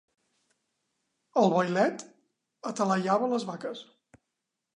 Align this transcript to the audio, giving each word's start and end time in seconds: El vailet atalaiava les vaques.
El 1.41 1.51
vailet 1.55 2.07
atalaiava 2.71 3.31
les 3.37 3.47
vaques. 3.53 3.85